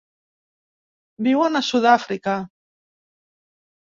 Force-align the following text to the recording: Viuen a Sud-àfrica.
Viuen 1.27 1.59
a 1.59 1.61
Sud-àfrica. 1.67 2.33